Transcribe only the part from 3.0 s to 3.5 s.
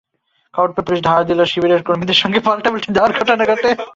ঘটনা